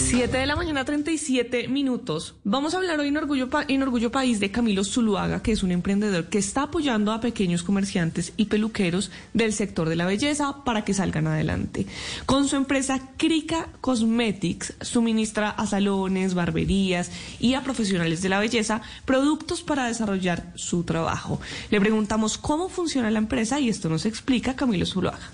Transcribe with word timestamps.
7 0.00 0.38
de 0.38 0.46
la 0.46 0.56
mañana, 0.56 0.84
37 0.84 1.68
minutos. 1.68 2.34
Vamos 2.42 2.72
a 2.72 2.78
hablar 2.78 2.98
hoy 2.98 3.08
en 3.08 3.16
Orgullo, 3.18 3.48
en 3.68 3.82
Orgullo 3.82 4.10
País 4.10 4.40
de 4.40 4.50
Camilo 4.50 4.82
Zuluaga, 4.82 5.42
que 5.42 5.52
es 5.52 5.62
un 5.62 5.70
emprendedor 5.70 6.28
que 6.28 6.38
está 6.38 6.62
apoyando 6.62 7.12
a 7.12 7.20
pequeños 7.20 7.62
comerciantes 7.62 8.32
y 8.36 8.46
peluqueros 8.46 9.10
del 9.34 9.52
sector 9.52 9.88
de 9.88 9.96
la 9.96 10.06
belleza 10.06 10.64
para 10.64 10.84
que 10.84 10.94
salgan 10.94 11.26
adelante. 11.26 11.86
Con 12.26 12.48
su 12.48 12.56
empresa 12.56 13.10
Krika 13.18 13.68
Cosmetics, 13.80 14.74
suministra 14.80 15.50
a 15.50 15.66
salones, 15.66 16.34
barberías 16.34 17.10
y 17.38 17.54
a 17.54 17.62
profesionales 17.62 18.22
de 18.22 18.30
la 18.30 18.40
belleza 18.40 18.80
productos 19.04 19.62
para 19.62 19.86
desarrollar 19.86 20.52
su 20.56 20.82
trabajo. 20.82 21.40
Le 21.70 21.80
preguntamos 21.80 22.38
cómo 22.38 22.68
funciona 22.68 23.10
la 23.10 23.18
empresa 23.18 23.60
y 23.60 23.68
esto 23.68 23.88
nos 23.88 24.06
explica 24.06 24.56
Camilo 24.56 24.86
Zuluaga. 24.86 25.30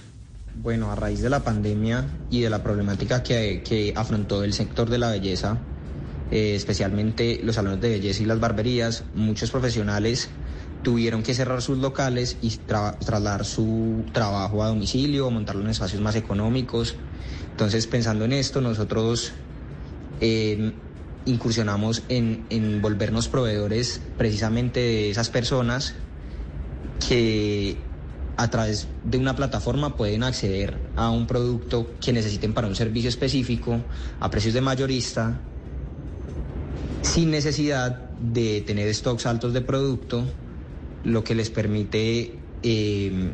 Bueno, 0.62 0.90
a 0.90 0.94
raíz 0.94 1.20
de 1.20 1.28
la 1.28 1.44
pandemia 1.44 2.06
y 2.30 2.40
de 2.40 2.48
la 2.48 2.62
problemática 2.62 3.22
que, 3.22 3.92
afrontó 3.94 4.42
el 4.42 4.54
sector 4.54 4.88
de 4.88 4.96
la 4.96 5.10
belleza, 5.10 5.58
eh, 6.30 6.54
especialmente 6.54 7.40
los 7.42 7.56
salones 7.56 7.82
de 7.82 7.90
belleza 7.90 8.22
y 8.22 8.24
las 8.24 8.40
barberías, 8.40 9.04
muchos 9.14 9.50
profesionales 9.50 10.30
tuvieron 10.82 11.22
que 11.22 11.34
cerrar 11.34 11.60
sus 11.60 11.76
locales 11.76 12.38
y 12.40 12.56
trasladar 12.56 13.44
su 13.44 14.04
trabajo 14.12 14.64
a 14.64 14.68
domicilio, 14.68 15.30
montarlo 15.30 15.60
en 15.62 15.68
espacios 15.68 16.00
más 16.00 16.16
económicos. 16.16 16.96
Entonces, 17.50 17.86
pensando 17.86 18.24
en 18.24 18.32
esto, 18.32 18.62
nosotros 18.62 19.32
em, 20.22 20.72
incursionamos 21.26 22.02
en, 22.08 22.46
en 22.48 22.80
volvernos 22.80 23.28
proveedores 23.28 24.00
precisamente 24.16 24.80
de 24.80 25.10
esas 25.10 25.28
personas 25.28 25.94
que 27.06 27.76
a 28.36 28.50
través 28.50 28.86
de 29.04 29.18
una 29.18 29.34
plataforma 29.34 29.96
pueden 29.96 30.22
acceder 30.22 30.76
a 30.96 31.10
un 31.10 31.26
producto 31.26 31.90
que 32.00 32.12
necesiten 32.12 32.52
para 32.52 32.66
un 32.66 32.76
servicio 32.76 33.08
específico 33.08 33.80
a 34.20 34.30
precios 34.30 34.54
de 34.54 34.60
mayorista 34.60 35.40
sin 37.02 37.30
necesidad 37.30 38.10
de 38.20 38.60
tener 38.62 38.92
stocks 38.94 39.26
altos 39.26 39.52
de 39.52 39.60
producto, 39.60 40.24
lo 41.04 41.22
que 41.24 41.34
les 41.34 41.50
permite 41.50 42.38
eh, 42.62 43.30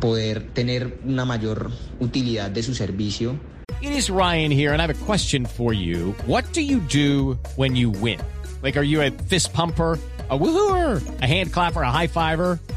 poder 0.00 0.48
tener 0.52 0.98
una 1.04 1.24
mayor 1.24 1.70
utilidad 2.00 2.50
de 2.50 2.62
su 2.62 2.74
servicio. 2.74 3.38
It 3.82 3.90
is 3.90 4.10
Ryan 4.10 4.50
here 4.50 4.72
and 4.72 4.80
I 4.80 4.86
have 4.86 4.90
a 4.90 5.04
question 5.06 5.44
for 5.44 5.72
you. 5.72 6.14
What 6.26 6.44
do 6.52 6.60
you 6.60 6.80
do 6.80 7.38
when 7.56 7.76
you 7.76 7.90
win? 7.90 8.20
Like 8.62 8.76
are 8.76 8.86
you 8.86 9.02
a 9.02 9.10
fist 9.10 9.52
pumper? 9.52 9.98
a 10.32 10.38
woohooer, 10.38 11.02
a 11.20 11.26
hand 11.26 11.52
clapper, 11.52 11.82
a 11.82 11.90
high 11.90 12.06
fiver. 12.06 12.58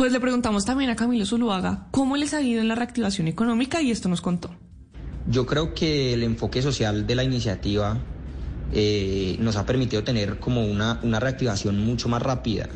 Pues 0.00 0.12
le 0.12 0.20
preguntamos 0.20 0.64
también 0.64 0.88
a 0.88 0.96
Camilo 0.96 1.26
Zuluaga 1.26 1.88
cómo 1.90 2.16
les 2.16 2.32
ha 2.32 2.40
ido 2.40 2.62
en 2.62 2.68
la 2.68 2.74
reactivación 2.74 3.28
económica 3.28 3.82
y 3.82 3.90
esto 3.90 4.08
nos 4.08 4.22
contó. 4.22 4.48
Yo 5.28 5.44
creo 5.44 5.74
que 5.74 6.14
el 6.14 6.22
enfoque 6.22 6.62
social 6.62 7.06
de 7.06 7.14
la 7.14 7.22
iniciativa 7.22 7.98
eh, 8.72 9.36
nos 9.40 9.56
ha 9.56 9.66
permitido 9.66 10.02
tener 10.02 10.38
como 10.38 10.64
una, 10.64 11.00
una 11.02 11.20
reactivación 11.20 11.84
mucho 11.84 12.08
más 12.08 12.22
rápida, 12.22 12.70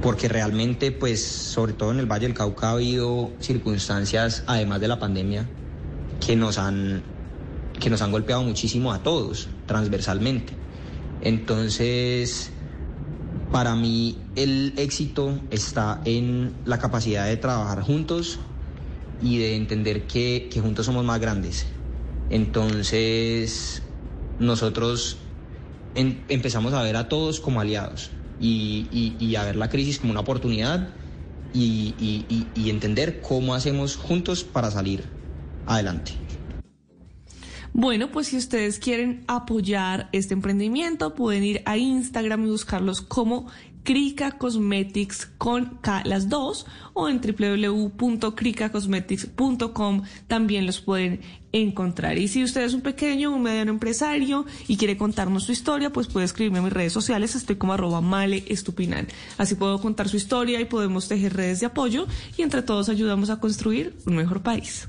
porque 0.00 0.26
realmente, 0.26 0.90
pues, 0.90 1.22
sobre 1.22 1.74
todo 1.74 1.92
en 1.92 1.98
el 1.98 2.06
Valle 2.06 2.28
del 2.28 2.34
Cauca 2.34 2.68
ha 2.68 2.72
habido 2.72 3.32
circunstancias, 3.38 4.42
además 4.46 4.80
de 4.80 4.88
la 4.88 4.98
pandemia, 4.98 5.46
que 6.26 6.34
nos 6.34 6.56
han, 6.56 7.02
que 7.78 7.90
nos 7.90 8.00
han 8.00 8.10
golpeado 8.10 8.42
muchísimo 8.42 8.90
a 8.94 9.02
todos, 9.02 9.50
transversalmente. 9.66 10.54
Entonces, 11.20 12.52
para 13.50 13.74
mí 13.74 14.18
el 14.34 14.74
éxito 14.76 15.40
está 15.50 16.00
en 16.04 16.54
la 16.64 16.78
capacidad 16.78 17.26
de 17.26 17.36
trabajar 17.36 17.82
juntos 17.82 18.38
y 19.20 19.38
de 19.38 19.56
entender 19.56 20.06
que, 20.06 20.50
juntos 20.60 20.86
somos 20.86 21.04
más 21.04 21.20
grandes. 21.20 21.66
Entonces, 22.30 23.82
nosotros 24.38 25.18
empezamos 25.94 26.74
a 26.74 26.82
ver 26.82 26.96
a 26.96 27.08
todos 27.08 27.40
como 27.40 27.60
aliados 27.60 28.10
y, 28.40 29.34
a 29.36 29.44
ver 29.44 29.56
la 29.56 29.70
crisis 29.70 29.98
como 29.98 30.12
una 30.12 30.20
oportunidad 30.20 30.90
y 31.52 32.68
entender 32.68 33.20
cómo 33.22 33.54
hacemos 33.54 33.96
juntos 33.96 34.44
para 34.44 34.70
salir 34.70 35.04
adelante. 35.66 36.12
Bueno, 37.78 38.10
pues 38.10 38.28
si 38.28 38.38
ustedes 38.38 38.78
quieren 38.78 39.22
apoyar 39.26 40.08
este 40.12 40.32
emprendimiento, 40.32 41.14
pueden 41.14 41.44
ir 41.44 41.60
a 41.66 41.76
Instagram 41.76 42.46
y 42.46 42.48
buscarlos 42.48 43.02
como 43.02 43.48
Krika 43.82 44.38
Cosmetics 44.38 45.26
con 45.36 45.76
K 45.82 46.02
las 46.06 46.30
dos 46.30 46.64
o 46.94 47.10
en 47.10 47.20
www.krikacosmetics.com 47.20 50.02
también 50.26 50.64
los 50.64 50.80
pueden 50.80 51.20
encontrar. 51.52 52.16
Y 52.16 52.28
si 52.28 52.42
usted 52.42 52.62
es 52.62 52.72
un 52.72 52.80
pequeño 52.80 53.34
un 53.34 53.42
mediano 53.42 53.72
empresario 53.72 54.46
y 54.66 54.78
quiere 54.78 54.96
contarnos 54.96 55.44
su 55.44 55.52
historia, 55.52 55.92
pues 55.92 56.06
puede 56.06 56.24
escribirme 56.24 56.60
en 56.60 56.64
mis 56.64 56.72
redes 56.72 56.94
sociales, 56.94 57.34
estoy 57.34 57.56
como 57.56 57.74
arroba 57.74 58.00
male 58.00 58.42
estupinal. 58.48 59.06
Así 59.36 59.54
puedo 59.54 59.78
contar 59.82 60.08
su 60.08 60.16
historia 60.16 60.62
y 60.62 60.64
podemos 60.64 61.08
tejer 61.08 61.34
redes 61.34 61.60
de 61.60 61.66
apoyo 61.66 62.06
y 62.38 62.42
entre 62.42 62.62
todos 62.62 62.88
ayudamos 62.88 63.28
a 63.28 63.38
construir 63.38 63.94
un 64.06 64.16
mejor 64.16 64.42
país. 64.42 64.88